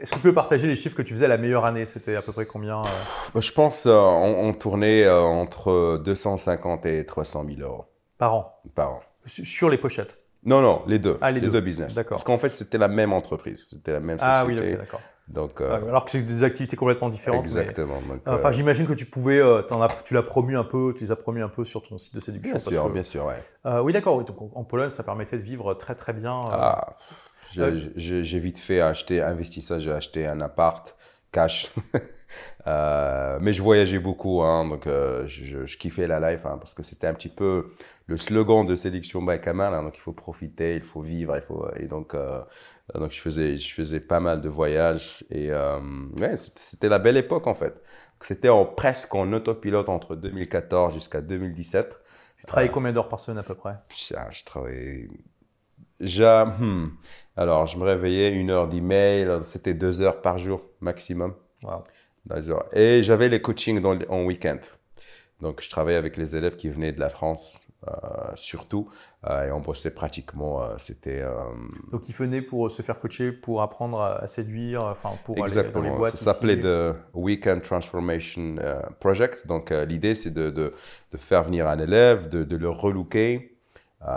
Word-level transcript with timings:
est-ce 0.00 0.10
que 0.10 0.16
tu 0.16 0.22
peux 0.22 0.34
partager 0.34 0.66
les 0.66 0.76
chiffres 0.76 0.96
que 0.96 1.02
tu 1.02 1.12
faisais 1.14 1.28
la 1.28 1.36
meilleure 1.38 1.64
année? 1.64 1.86
C'était 1.86 2.16
à 2.16 2.22
peu 2.22 2.32
près 2.32 2.46
combien 2.46 2.80
euh? 2.80 2.84
Bah, 3.34 3.40
Je 3.40 3.52
pense 3.52 3.86
euh, 3.86 3.92
on, 3.94 4.48
on 4.48 4.52
tournait 4.52 5.04
euh, 5.04 5.20
entre 5.20 6.00
250 6.04 6.86
et 6.86 7.04
300 7.06 7.44
000 7.56 7.60
euros 7.60 7.84
par 8.18 8.34
an? 8.34 8.60
Par 8.74 8.92
an. 8.92 9.00
Su- 9.24 9.44
sur 9.44 9.68
les 9.70 9.78
pochettes? 9.78 10.18
Non, 10.44 10.60
non, 10.60 10.82
les 10.86 10.98
deux. 11.00 11.18
Ah, 11.20 11.32
les 11.32 11.40
deux. 11.40 11.60
business. 11.60 11.94
D'accord. 11.94 12.10
Parce 12.10 12.24
qu'en 12.24 12.38
fait, 12.38 12.50
c'était 12.50 12.78
la 12.78 12.86
même 12.88 13.12
entreprise. 13.12 13.66
C'était 13.70 13.92
la 13.92 14.00
même 14.00 14.18
société. 14.20 14.36
Ah 14.38 14.46
oui, 14.46 14.58
ok, 14.58 14.78
d'accord. 14.78 15.00
Donc, 15.26 15.60
euh, 15.60 15.88
Alors 15.88 16.04
que 16.04 16.12
c'est 16.12 16.22
des 16.22 16.44
activités 16.44 16.76
complètement 16.76 17.08
différentes. 17.08 17.42
mais- 17.52 17.62
exactement. 17.62 17.96
Donc, 18.08 18.20
Enfin, 18.26 18.50
euh, 18.50 18.52
j'imagine 18.52 18.86
que 18.86 18.92
tu 18.92 19.06
pouvais, 19.06 19.40
as- 19.40 19.64
tu 20.04 20.14
l'as 20.14 20.22
promu 20.22 20.56
un 20.56 20.62
peu, 20.62 20.94
tu 20.96 21.02
les 21.02 21.10
as 21.10 21.16
promus 21.16 21.42
un 21.42 21.48
peu 21.48 21.64
sur 21.64 21.82
ton 21.82 21.98
site 21.98 22.14
de 22.14 22.20
séduction. 22.20 22.52
bien 22.54 22.62
parce 22.62 22.72
sûr, 22.72 22.84
que- 22.86 22.92
bien 22.92 23.02
sûr, 23.02 23.26
ouais. 23.26 23.80
Oui, 23.82 23.92
d'accord. 23.92 24.16
oui, 24.16 24.24
donc 24.24 24.36
en 24.54 24.62
Pologne, 24.62 24.90
ça 24.90 25.02
permettait 25.02 25.36
de 25.36 25.42
vivre 25.42 25.74
très 25.74 25.96
très 25.96 26.12
bien. 26.12 26.44
Ah, 26.52 26.96
j'ai- 27.50 27.62
Euh, 27.62 28.22
j'ai 28.22 28.38
vite 28.38 28.58
fait 28.58 28.80
acheter, 28.80 29.22
investi 29.22 29.62
ça, 29.62 29.78
j'ai 29.78 29.92
acheté 29.92 30.26
un 30.26 30.40
appart 30.40 30.96
cash. 31.32 31.70
Euh, 32.66 33.38
mais 33.40 33.52
je 33.52 33.62
voyageais 33.62 34.00
beaucoup, 34.00 34.42
hein, 34.42 34.66
donc 34.68 34.86
euh, 34.88 35.26
je, 35.28 35.64
kiffais 35.76 36.08
la 36.08 36.18
life, 36.32 36.44
hein, 36.44 36.58
parce 36.58 36.74
que 36.74 36.82
c'était 36.82 37.06
un 37.06 37.14
petit 37.14 37.28
peu 37.28 37.70
le 38.06 38.16
slogan 38.16 38.66
de 38.66 38.74
sélection 38.74 39.22
by 39.22 39.40
Kamal, 39.40 39.72
hein, 39.74 39.82
donc 39.84 39.96
il 39.96 40.00
faut 40.00 40.12
profiter, 40.12 40.74
il 40.74 40.82
faut 40.82 41.00
vivre, 41.02 41.36
il 41.36 41.42
faut 41.42 41.68
et 41.76 41.86
donc 41.86 42.14
euh, 42.14 42.42
donc 42.94 43.12
je 43.12 43.20
faisais 43.20 43.56
je 43.58 43.72
faisais 43.72 44.00
pas 44.00 44.20
mal 44.20 44.40
de 44.40 44.48
voyages 44.48 45.24
et 45.30 45.52
ouais, 45.52 46.36
c'était 46.36 46.60
c'était 46.62 46.88
la 46.88 46.98
belle 46.98 47.16
époque 47.16 47.46
en 47.46 47.54
fait. 47.54 47.80
C'était 48.22 48.48
en 48.48 48.64
presque 48.66 49.14
en 49.14 49.32
autopilote 49.32 49.88
entre 49.88 50.16
2014 50.16 50.94
jusqu'à 50.94 51.20
2017. 51.20 51.96
Tu 52.38 52.44
travaillais 52.46 52.70
combien 52.70 52.92
d'heures 52.92 53.08
par 53.08 53.20
semaine 53.20 53.38
à 53.38 53.42
peu 53.42 53.54
près? 53.54 53.76
Putain, 53.88 54.30
je 54.30 54.44
travaillais. 54.44 55.08
Hmm. 56.00 56.88
Alors, 57.36 57.66
je 57.66 57.78
me 57.78 57.84
réveillais 57.84 58.32
une 58.32 58.50
heure 58.50 58.68
d'email, 58.68 59.28
c'était 59.42 59.74
deux 59.74 60.00
heures 60.00 60.20
par 60.22 60.38
jour 60.38 60.62
maximum. 60.80 61.34
Wow. 61.62 61.84
Et 62.72 63.02
j'avais 63.02 63.28
les 63.28 63.40
coachings 63.40 63.80
dans 63.80 63.96
en 64.08 64.24
week-end. 64.24 64.58
Donc, 65.40 65.62
je 65.62 65.70
travaillais 65.70 65.98
avec 65.98 66.16
les 66.16 66.34
élèves 66.34 66.56
qui 66.56 66.68
venaient 66.70 66.92
de 66.92 66.98
la 67.00 67.08
France, 67.08 67.60
euh, 67.86 67.92
surtout. 68.34 68.88
Euh, 69.28 69.46
et 69.46 69.52
on 69.52 69.60
bossait 69.60 69.90
pratiquement. 69.90 70.62
euh, 70.62 70.74
c'était. 70.78 71.22
Donc 71.92 72.08
ils 72.08 72.14
venaient 72.14 72.42
pour 72.42 72.70
se 72.70 72.82
faire 72.82 72.98
coacher, 72.98 73.32
pour 73.32 73.62
apprendre 73.62 74.00
à, 74.00 74.16
à 74.22 74.26
séduire, 74.26 74.82
enfin 74.84 75.10
pour 75.24 75.36
aller 75.36 75.54
dans 75.54 75.60
les 75.60 75.66
Exactement. 75.68 75.96
boîtes. 75.98 76.16
Ça 76.16 76.32
s'appelait. 76.32 76.58
The 76.58 76.94
Weekend 77.14 77.62
Transformation 77.62 78.56
Project. 78.98 79.46
Donc, 79.46 79.70
l'idée, 79.70 80.14
c'est 80.14 80.30
de, 80.32 80.50
de, 80.50 80.72
de 81.12 81.16
faire 81.18 81.44
venir 81.44 81.68
un 81.68 81.78
élève, 81.78 82.28
de, 82.28 82.44
de 82.44 82.56
le 82.56 82.70
relooker, 82.70 83.55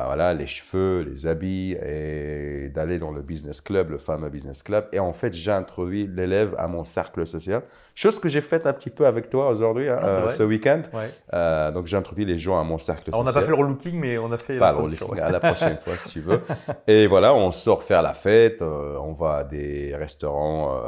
voilà, 0.06 0.34
les 0.34 0.46
cheveux, 0.48 1.02
les 1.02 1.26
habits, 1.26 1.72
et 1.74 2.70
d'aller 2.70 3.00
dans 3.00 3.12
le 3.12 3.22
business 3.22 3.60
club, 3.62 3.90
le 3.90 3.98
fameux 3.98 4.30
business 4.30 4.62
club. 4.62 4.86
Et 4.94 5.00
en 5.00 5.14
fait, 5.14 5.34
j'ai 5.34 5.52
introduit 5.52 6.06
l'élève 6.08 6.54
à 6.58 6.68
mon 6.68 6.84
cercle 6.84 7.26
social. 7.26 7.64
Chose 7.96 8.20
que 8.20 8.30
j'ai 8.30 8.42
faite 8.42 8.68
un 8.68 8.74
petit 8.74 8.92
peu 8.92 9.08
avec 9.08 9.30
toi 9.30 9.50
aujourd'hui, 9.50 9.90
hein, 9.90 9.98
Ah, 10.02 10.06
euh, 10.08 10.30
ce 10.30 10.44
week-end. 10.44 10.82
Ouais. 10.94 11.10
Euh, 11.34 11.72
donc, 11.72 11.88
j'ai 11.88 11.98
introduit 11.98 12.26
les 12.26 12.38
gens 12.38 12.60
à 12.60 12.64
mon 12.64 12.78
cercle 12.78 13.10
Alors 13.10 13.22
on 13.22 13.24
n'a 13.24 13.32
social. 13.32 13.44
pas 13.46 13.52
fait 13.52 13.58
le 13.58 13.64
relooking, 13.66 14.00
mais 14.00 14.18
on 14.20 14.32
a 14.32 14.38
fait 14.38 14.60
Pas 14.60 14.72
le 14.74 14.78
ouais. 14.78 15.20
à 15.20 15.30
la 15.32 15.40
prochaine 15.40 15.78
fois 15.78 15.94
si 15.96 16.10
tu 16.10 16.20
veux. 16.22 16.42
Et 16.88 17.08
voilà, 17.08 17.34
on 17.34 17.52
sort 17.52 17.82
faire 17.84 18.02
la 18.04 18.14
fête, 18.14 18.62
euh, 18.62 18.96
on 19.02 19.14
va 19.14 19.38
à 19.38 19.44
des 19.44 19.96
restaurants 19.96 20.80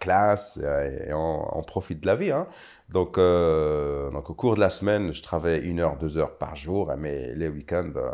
classe 0.00 0.58
et 0.58 1.12
on, 1.12 1.58
on 1.58 1.62
profite 1.62 2.00
de 2.00 2.06
la 2.06 2.16
vie. 2.16 2.30
hein. 2.30 2.46
Donc, 2.92 3.16
euh, 3.18 4.10
donc 4.10 4.28
au 4.30 4.34
cours 4.34 4.54
de 4.54 4.60
la 4.60 4.70
semaine, 4.70 5.12
je 5.12 5.22
travaillais 5.22 5.60
une 5.60 5.80
heure, 5.80 5.96
deux 5.96 6.18
heures 6.18 6.36
par 6.36 6.56
jour, 6.56 6.90
hein, 6.90 6.96
mais 6.98 7.34
les 7.34 7.48
week-ends, 7.48 7.90
euh, 7.96 8.10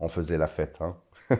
on 0.00 0.08
faisait 0.08 0.38
la 0.38 0.46
fête. 0.48 0.76
hein. 0.80 0.96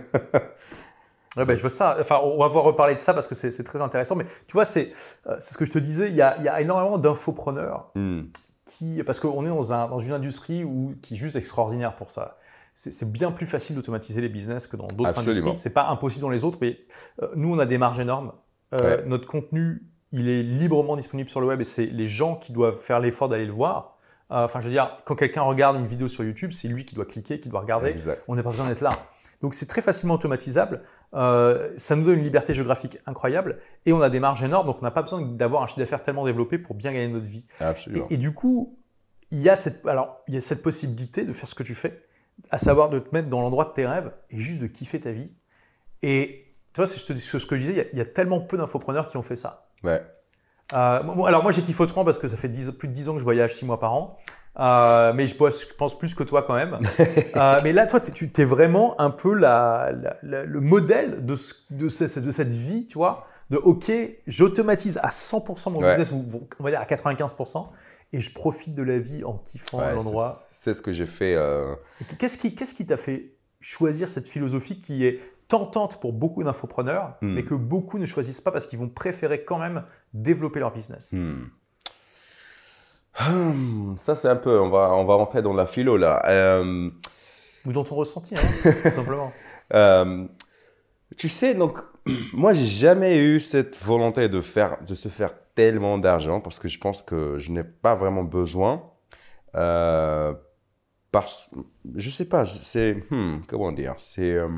Ouais, 1.37 1.47
ben, 1.47 1.55
je 1.57 1.63
vois 1.63 1.71
ça. 1.71 1.97
Enfin, 1.99 2.21
on 2.23 2.37
va 2.39 2.49
pouvoir 2.49 2.65
reparler 2.65 2.95
de 2.95 2.99
ça 3.01 3.15
parce 3.15 3.27
que 3.27 3.35
c'est 3.35 3.65
très 3.65 3.81
intéressant. 3.81 4.17
Mais 4.17 4.27
tu 4.47 4.53
vois, 4.53 4.67
c'est 4.67 4.93
euh, 5.27 5.37
ce 5.41 5.57
que 5.57 5.65
je 5.65 5.73
te 5.73 5.79
disais. 5.79 6.09
Il 6.11 6.15
y 6.15 6.21
a, 6.21 6.37
il 6.37 6.45
y 6.45 6.49
a 6.49 6.61
énormément 6.61 6.99
d'infopreneurs 6.99 7.91
Hmm. 7.95 8.25
qui, 8.67 9.03
parce 9.03 9.19
qu'on 9.19 9.43
est 9.47 9.49
dans, 9.49 9.73
un, 9.73 9.89
dans 9.89 9.99
une 10.01 10.13
industrie 10.13 10.63
où, 10.63 10.95
qui 11.01 11.15
est 11.15 11.17
juste 11.17 11.35
extraordinaire 11.37 11.97
pour 11.97 12.11
ça. 12.11 12.37
C'est 12.75 13.11
bien 13.11 13.33
plus 13.33 13.47
facile 13.47 13.77
d'automatiser 13.77 14.21
les 14.21 14.29
business 14.29 14.67
que 14.67 14.77
dans 14.77 14.87
d'autres 14.89 15.19
industries. 15.21 15.57
C'est 15.57 15.73
pas 15.73 15.89
impossible 15.89 16.21
dans 16.21 16.29
les 16.31 16.45
autres, 16.45 16.59
mais 16.61 16.79
euh, 17.23 17.29
nous, 17.35 17.51
on 17.55 17.59
a 17.59 17.65
des 17.67 17.79
marges 17.79 17.99
énormes. 18.01 18.33
Euh, 18.75 18.99
Ouais. 18.99 19.05
Notre 19.07 19.27
contenu, 19.27 19.83
il 20.13 20.29
est 20.29 20.43
librement 20.43 20.97
disponible 20.97 21.29
sur 21.31 21.41
le 21.41 21.47
web 21.47 21.61
et 21.61 21.65
c'est 21.65 21.87
les 21.87 22.07
gens 22.07 22.37
qui 22.37 22.53
doivent 22.53 22.81
faire 22.81 23.01
l'effort 23.01 23.29
d'aller 23.29 23.47
le 23.47 23.53
voir. 23.53 23.97
Euh, 24.31 24.45
Enfin, 24.45 24.61
je 24.61 24.67
veux 24.67 24.71
dire, 24.71 24.99
quand 25.05 25.15
quelqu'un 25.15 25.43
regarde 25.43 25.77
une 25.77 25.87
vidéo 25.87 26.09
sur 26.09 26.25
YouTube, 26.25 26.53
c'est 26.53 26.69
lui 26.69 26.85
qui 26.85 26.95
doit 26.95 27.05
cliquer, 27.05 27.41
qui 27.41 27.49
doit 27.49 27.61
regarder. 27.61 27.91
Exact. 27.91 28.23
On 28.29 28.35
n'a 28.35 28.43
pas 28.43 28.51
besoin 28.51 28.69
d'être 28.69 28.81
là. 28.81 28.99
Donc 29.41 29.55
c'est 29.55 29.67
très 29.67 29.83
facilement 29.83 30.15
automatisable. 30.15 30.83
Euh, 31.15 31.73
ça 31.77 31.97
nous 31.97 32.05
donne 32.05 32.19
une 32.19 32.25
liberté 32.25 32.55
géographique 32.55 32.99
incroyable 33.07 33.59
et 33.85 33.93
on 33.93 34.01
a 34.01 34.09
des 34.09 34.21
marges 34.21 34.43
énormes. 34.43 34.67
Donc 34.67 34.79
on 34.81 34.85
n'a 34.85 34.91
pas 34.91 35.03
besoin 35.03 35.21
d'avoir 35.21 35.63
un 35.63 35.67
chiffre 35.67 35.81
d'affaires 35.81 36.03
tellement 36.03 36.25
développé 36.25 36.59
pour 36.59 36.77
bien 36.77 36.93
gagner 36.93 37.09
notre 37.09 37.27
vie. 37.27 37.45
Absolument. 37.61 38.07
Et, 38.09 38.15
et 38.15 38.17
du 38.17 38.33
coup, 38.33 38.79
il 39.33 39.41
y, 39.41 39.49
a 39.49 39.57
cette, 39.57 39.85
alors, 39.87 40.21
il 40.29 40.35
y 40.35 40.37
a 40.37 40.41
cette 40.41 40.63
possibilité 40.63 41.25
de 41.25 41.33
faire 41.33 41.49
ce 41.49 41.55
que 41.55 41.63
tu 41.63 41.75
fais, 41.75 42.05
à 42.51 42.59
savoir 42.59 42.91
de 42.91 42.99
te 42.99 43.13
mettre 43.15 43.29
dans 43.29 43.41
l'endroit 43.41 43.65
de 43.65 43.73
tes 43.73 43.87
rêves 43.87 44.13
et 44.31 44.39
juste 44.39 44.61
de 44.61 44.67
kiffer 44.67 45.01
ta 45.01 45.11
vie. 45.11 45.31
Et 46.03 46.55
tu 46.73 46.81
vois, 46.81 46.87
c'est 46.87 46.99
ce 46.99 47.13
que 47.13 47.19
ce 47.19 47.47
que 47.47 47.57
je 47.57 47.63
disais, 47.63 47.73
il 47.73 47.79
y 47.79 47.81
a, 47.81 47.85
il 47.93 47.99
y 47.99 48.01
a 48.03 48.05
tellement 48.05 48.41
peu 48.41 48.57
d'infopreneurs 48.57 49.07
qui 49.07 49.17
ont 49.17 49.23
fait 49.23 49.37
ça. 49.37 49.71
Ouais. 49.85 50.03
Euh, 50.75 51.03
bon, 51.03 51.25
alors 51.25 51.43
moi 51.43 51.53
j'ai 51.53 51.63
Kiffotron 51.63 52.05
parce 52.05 52.19
que 52.19 52.29
ça 52.29 52.37
fait 52.37 52.49
10 52.49 52.73
plus 52.73 52.89
de 52.89 52.93
10 52.95 53.09
ans 53.11 53.13
que 53.15 53.19
je 53.19 53.25
voyage 53.25 53.55
6 53.55 53.65
mois 53.67 53.79
par 53.81 53.93
an. 53.95 54.19
Euh, 54.59 55.13
mais 55.15 55.27
je 55.27 55.35
pense, 55.35 55.63
je 55.63 55.75
pense 55.75 55.99
plus 55.99 56.15
que 56.15 56.23
toi 56.23 56.43
quand 56.43 56.55
même. 56.55 56.79
Euh, 57.37 57.61
mais 57.65 57.73
là, 57.73 57.87
toi, 57.87 57.99
tu 58.01 58.31
es 58.37 58.45
vraiment 58.45 59.01
un 59.01 59.09
peu 59.11 59.33
la, 59.35 59.91
la- 60.03 60.17
la- 60.23 60.45
le 60.45 60.61
modèle 60.61 61.25
de, 61.25 61.35
ce- 61.35 61.55
de, 61.71 61.89
ce- 61.89 62.21
de 62.21 62.31
cette 62.31 62.53
vie, 62.53 62.87
tu 62.87 62.99
vois, 62.99 63.27
de 63.49 63.57
OK, 63.57 63.91
j'automatise 64.27 64.99
à 65.03 65.09
100% 65.09 65.71
mon 65.73 65.81
Ouais. 65.81 65.89
business, 65.97 66.11
ou 66.13 66.25
on 66.59 66.63
va 66.65 66.71
dire 66.71 66.81
à 66.81 66.85
95%, 66.85 67.69
et 68.13 68.21
je 68.21 68.31
profite 68.35 68.75
de 68.75 68.83
la 68.83 68.99
vie 68.99 69.25
en 69.25 69.39
kiffant 69.39 69.79
Ouais, 69.79 69.95
l'endroit. 69.95 70.47
c'est- 70.53 70.75
ce 70.75 70.83
que 70.83 70.93
j'ai 70.93 71.07
fait. 71.07 71.33
Et 71.33 72.05
Qu'est-ce 72.19 72.37
qui 72.37 72.55
qu'est-ce 72.55 72.75
qui 72.75 72.85
t'a 72.85 72.99
fait 72.99 73.33
choisir 73.63 74.09
cette 74.11 74.29
philosophie 74.29 74.81
qui 74.83 75.07
est 75.07 75.21
tentante 75.53 76.01
pour 76.01 76.15
beaucoup 76.15 76.43
d'infopreneurs, 76.43 77.17
Hmm. 77.21 77.35
mais 77.35 77.45
que 77.45 77.55
beaucoup 77.55 77.99
ne 77.99 78.07
choisissent 78.07 78.41
pas 78.41 78.51
parce 78.53 78.67
qu'ils 78.67 78.79
vont 78.79 78.89
préférer 78.89 79.45
quand 79.45 79.59
même 79.59 79.85
développer 80.15 80.61
leur 80.61 80.73
business 80.73 81.13
hmm. 81.13 81.43
Hmm, 83.21 83.97
Ça, 83.99 84.17
c'est 84.17 84.29
un 84.29 84.37
peu. 84.37 84.59
On 84.59 84.71
va, 84.71 84.95
on 84.95 85.05
va 85.05 85.15
rentrer 85.15 85.43
dans 85.43 85.53
la 85.53 85.67
philo 85.67 85.99
là. 85.99 86.23
Euh, 86.31 86.89
Ou 87.67 87.73
dans 87.73 87.85
ton 87.85 87.97
ressenti, 87.97 88.35
hein, 88.35 88.41
tout 88.83 88.91
simplement. 88.91 89.31
Euh, 89.75 90.27
tu 91.19 91.29
sais, 91.29 91.53
donc, 91.55 91.79
moi, 92.33 92.55
j'ai 92.55 92.65
jamais 92.65 93.19
eu 93.19 93.39
cette 93.39 93.77
volonté 93.85 94.31
de, 94.31 94.41
faire, 94.41 94.79
de 94.87 94.95
se 94.95 95.09
faire 95.11 95.35
tellement 95.55 95.99
d'argent 95.99 96.41
parce 96.41 96.59
que 96.59 96.69
je 96.69 96.79
pense 96.79 97.03
que 97.03 97.37
je 97.39 97.53
n'ai 97.53 97.65
pas 97.65 97.95
vraiment 97.95 98.25
besoin. 98.25 98.83
Euh, 99.55 100.33
parce, 101.11 101.51
je 101.95 102.09
sais 102.09 102.27
pas, 102.27 102.47
c'est, 102.47 103.05
hmm, 103.11 103.43
comment 103.47 103.71
dire, 103.73 103.95
c'est, 103.99 104.33
euh, 104.33 104.49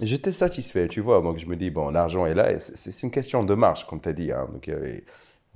j'étais 0.00 0.32
satisfait, 0.32 0.88
tu 0.88 1.00
vois, 1.00 1.20
donc 1.22 1.38
je 1.38 1.46
me 1.46 1.56
dis, 1.56 1.70
bon, 1.70 1.90
l'argent 1.90 2.26
est 2.26 2.34
là, 2.34 2.58
c'est 2.58 3.02
une 3.02 3.10
question 3.10 3.44
de 3.44 3.54
marge, 3.54 3.86
comme 3.86 4.00
tu 4.00 4.08
as 4.08 4.12
dit, 4.12 4.32
hein, 4.32 4.48
donc, 4.52 4.68
euh, 4.68 4.98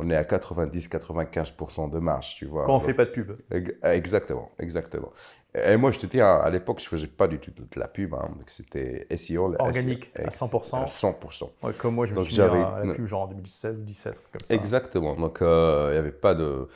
on 0.00 0.08
est 0.10 0.14
à 0.16 0.22
90-95% 0.22 1.88
de 1.90 1.98
marge, 1.98 2.36
tu 2.36 2.46
vois. 2.46 2.64
Quand 2.64 2.74
on 2.74 2.78
Donc, 2.78 2.86
fait 2.86 2.94
pas 2.94 3.04
de 3.04 3.10
pub. 3.10 3.32
Ex- 3.50 3.74
Exactement, 3.82 4.50
exactement. 4.58 5.12
Et 5.54 5.76
moi, 5.76 5.90
je 5.90 5.98
te 5.98 6.06
dis, 6.06 6.20
à 6.20 6.36
à 6.36 6.50
l'époque, 6.50 6.78
je 6.80 6.86
faisais 6.88 7.08
pas 7.08 7.26
du 7.26 7.40
tout 7.40 7.50
de 7.50 7.66
la 7.80 7.88
pub. 7.88 8.14
hein. 8.14 8.28
Donc, 8.36 8.48
c'était 8.48 9.06
SEO. 9.16 9.56
Organique, 9.58 10.10
SEO, 10.14 10.24
à 10.26 10.30
100%. 10.30 10.76
À 10.76 10.86
100%. 10.86 11.50
Ouais, 11.64 11.72
comme 11.72 11.94
moi, 11.96 12.06
je 12.06 12.12
me 12.12 12.16
Donc 12.18 12.26
suis 12.26 12.36
mis 12.36 12.42
à 12.42 12.80
la 12.84 12.94
pub 12.94 13.06
genre 13.06 13.22
en 13.22 13.26
2016 13.26 13.72
ou 13.72 13.74
2017, 13.78 14.22
comme 14.30 14.44
ça. 14.44 14.54
Exactement. 14.54 15.16
Donc, 15.16 15.42
euh, 15.42 15.88
il 15.90 15.92
n'y 15.94 15.98
avait 15.98 16.12
pas 16.12 16.34
de. 16.36 16.68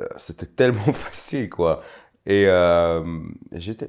euh, 0.00 0.06
C'était 0.16 0.46
tellement 0.46 0.80
facile, 0.92 1.48
quoi. 1.48 1.80
Et 2.26 2.44
euh, 2.48 3.02
j'étais. 3.52 3.88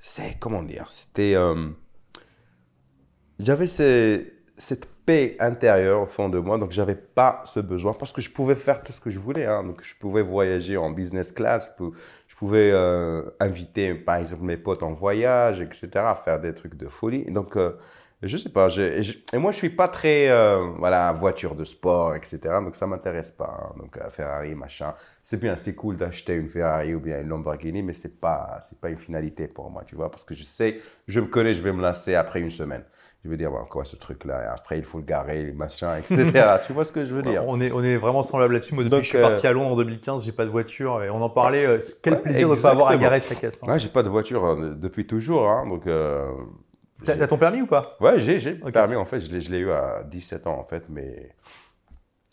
C'est. 0.00 0.36
Comment 0.38 0.62
dire 0.62 0.84
C'était. 0.90 1.34
euh, 1.34 1.68
J'avais 3.38 3.66
cette 3.66 4.86
paix 5.04 5.36
intérieure 5.40 6.02
au 6.02 6.06
fond 6.06 6.28
de 6.28 6.38
moi, 6.38 6.58
donc 6.58 6.70
j'avais 6.70 6.94
pas 6.94 7.42
ce 7.44 7.58
besoin 7.60 7.92
parce 7.92 8.12
que 8.12 8.20
je 8.20 8.30
pouvais 8.30 8.54
faire 8.54 8.82
tout 8.82 8.92
ce 8.92 9.00
que 9.00 9.10
je 9.10 9.18
voulais. 9.18 9.46
hein. 9.46 9.64
Donc, 9.64 9.82
je 9.82 9.94
pouvais 9.96 10.22
voyager 10.22 10.76
en 10.76 10.90
business 10.90 11.32
class, 11.32 11.66
je 11.66 11.76
pou- 11.76 11.94
je 12.28 12.36
pouvais 12.36 12.70
euh, 12.72 13.22
inviter, 13.40 13.94
par 13.94 14.16
exemple, 14.16 14.42
mes 14.44 14.56
potes 14.56 14.82
en 14.82 14.92
voyage, 14.92 15.60
etc., 15.60 16.14
faire 16.24 16.40
des 16.40 16.54
trucs 16.54 16.76
de 16.76 16.88
folie. 16.88 17.24
Donc, 17.26 17.56
euh, 17.56 17.72
je 18.22 18.36
sais 18.36 18.48
pas. 18.50 18.68
Et, 18.78 19.38
moi, 19.38 19.50
je 19.50 19.56
suis 19.56 19.70
pas 19.70 19.88
très, 19.88 20.28
euh, 20.30 20.64
voilà, 20.78 21.12
voiture 21.12 21.56
de 21.56 21.64
sport, 21.64 22.14
etc. 22.14 22.60
Donc, 22.60 22.76
ça 22.76 22.86
m'intéresse 22.86 23.32
pas. 23.32 23.58
hein. 23.70 23.74
Donc, 23.78 23.96
euh, 23.96 24.08
Ferrari, 24.10 24.54
machin. 24.54 24.94
C'est 25.24 25.40
bien, 25.40 25.56
c'est 25.56 25.74
cool 25.74 25.96
d'acheter 25.96 26.34
une 26.34 26.48
Ferrari 26.48 26.94
ou 26.94 27.00
bien 27.00 27.20
une 27.20 27.28
Lamborghini, 27.28 27.82
mais 27.82 27.92
c'est 27.92 28.20
pas, 28.20 28.60
pas 28.80 28.90
une 28.90 28.98
finalité 28.98 29.48
pour 29.48 29.68
moi, 29.70 29.82
tu 29.84 29.96
vois, 29.96 30.10
parce 30.10 30.24
que 30.24 30.34
je 30.34 30.44
sais, 30.44 30.78
je 31.08 31.18
me 31.20 31.26
connais, 31.26 31.54
je 31.54 31.62
vais 31.62 31.72
me 31.72 31.82
lasser 31.82 32.14
après 32.14 32.40
une 32.40 32.50
semaine. 32.50 32.84
Je 33.24 33.28
veux 33.30 33.36
dire, 33.36 33.52
bon, 33.52 33.64
quoi, 33.70 33.84
ce 33.84 33.94
truc-là, 33.94 34.42
et 34.42 34.46
après, 34.46 34.78
il 34.78 34.84
faut 34.84 34.98
le 34.98 35.04
garer, 35.04 35.52
machin, 35.52 35.96
etc. 35.96 36.56
tu 36.66 36.72
vois 36.72 36.84
ce 36.84 36.90
que 36.90 37.04
je 37.04 37.14
veux 37.14 37.22
dire? 37.22 37.44
On 37.46 37.60
est, 37.60 37.70
on 37.70 37.82
est 37.84 37.96
vraiment 37.96 38.24
semblable 38.24 38.54
là-dessus. 38.54 38.74
Moi, 38.74 38.82
depuis 38.82 38.90
Donc, 38.90 39.00
que 39.02 39.04
je 39.04 39.10
suis 39.10 39.18
euh, 39.18 39.22
parti 39.28 39.46
à 39.46 39.52
Londres 39.52 39.70
en 39.72 39.76
2015, 39.76 40.24
j'ai 40.24 40.32
pas 40.32 40.44
de 40.44 40.50
voiture 40.50 41.02
et 41.04 41.10
on 41.10 41.22
en 41.22 41.30
parlait. 41.30 41.64
euh, 41.64 41.78
Quel 42.02 42.14
Ouais, 42.14 42.18
plaisir 42.20 42.48
de 42.48 42.56
ne 42.56 42.60
pas 42.60 42.70
avoir 42.70 42.88
à 42.88 42.96
garer 42.96 43.20
sa 43.20 43.36
caisse. 43.36 43.62
hein. 43.62 43.68
Ouais, 43.70 43.78
j'ai 43.78 43.88
pas 43.90 44.02
de 44.02 44.08
voiture 44.08 44.44
euh, 44.44 44.74
depuis 44.74 45.06
toujours, 45.06 45.48
hein, 45.48 45.68
donc 45.68 45.86
euh, 45.86 46.32
T'as 47.04 47.26
ton 47.28 47.38
permis 47.38 47.62
ou 47.62 47.66
pas? 47.66 47.96
Ouais, 48.00 48.18
j'ai, 48.18 48.40
j'ai 48.40 48.54
permis, 48.54 48.96
en 48.96 49.04
fait, 49.04 49.20
je 49.20 49.30
l'ai, 49.30 49.40
je 49.40 49.50
l'ai 49.52 49.58
eu 49.58 49.70
à 49.70 50.02
17 50.02 50.46
ans, 50.48 50.58
en 50.58 50.64
fait, 50.64 50.84
mais... 50.88 51.30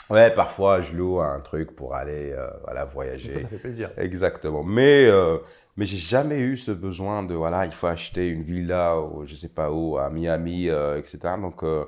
Ouais, 0.09 0.33
parfois, 0.33 0.81
je 0.81 0.95
loue 0.95 1.19
un 1.19 1.39
truc 1.39 1.75
pour 1.75 1.93
aller, 1.93 2.31
euh, 2.31 2.49
voilà, 2.63 2.85
voyager. 2.85 3.31
Ça, 3.31 3.39
ça 3.41 3.47
fait 3.47 3.59
plaisir. 3.59 3.91
Exactement. 3.95 4.63
Mais, 4.63 5.05
euh, 5.05 5.37
mais 5.77 5.85
j'ai 5.85 5.97
jamais 5.97 6.39
eu 6.39 6.57
ce 6.57 6.71
besoin 6.71 7.21
de, 7.21 7.35
voilà, 7.35 7.65
il 7.65 7.71
faut 7.71 7.85
acheter 7.85 8.27
une 8.27 8.41
villa, 8.41 8.99
ou 8.99 9.25
je 9.25 9.35
sais 9.35 9.49
pas 9.49 9.71
où, 9.71 9.97
à 9.97 10.09
Miami, 10.09 10.67
euh, 10.69 10.97
etc. 10.97 11.35
Donc, 11.39 11.63
euh, 11.63 11.85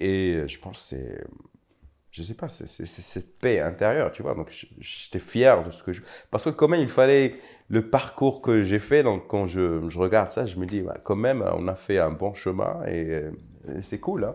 et 0.00 0.42
je 0.48 0.58
pense 0.58 0.76
que 0.78 0.82
c'est, 0.82 1.24
je 2.10 2.22
sais 2.22 2.34
pas, 2.34 2.48
c'est 2.48 2.66
cette 2.66 3.38
paix 3.38 3.60
intérieure, 3.60 4.10
tu 4.10 4.22
vois. 4.22 4.34
Donc, 4.34 4.50
j'étais 4.80 5.20
fier 5.20 5.62
de 5.62 5.70
ce 5.70 5.84
que 5.84 5.92
je... 5.92 6.02
Parce 6.32 6.46
que 6.46 6.50
quand 6.50 6.66
même, 6.66 6.80
il 6.80 6.88
fallait 6.88 7.36
le 7.68 7.88
parcours 7.88 8.42
que 8.42 8.64
j'ai 8.64 8.80
fait. 8.80 9.04
Donc, 9.04 9.28
quand 9.28 9.46
je, 9.46 9.88
je 9.88 9.98
regarde 10.00 10.32
ça, 10.32 10.46
je 10.46 10.56
me 10.58 10.66
dis, 10.66 10.80
bah, 10.80 10.96
quand 11.04 11.14
même, 11.14 11.44
on 11.56 11.68
a 11.68 11.76
fait 11.76 11.98
un 11.98 12.10
bon 12.10 12.34
chemin 12.34 12.80
et, 12.88 13.22
et 13.68 13.82
c'est 13.82 14.00
cool, 14.00 14.24
hein. 14.24 14.34